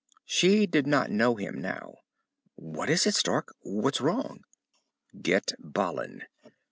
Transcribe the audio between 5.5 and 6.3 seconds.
Balin."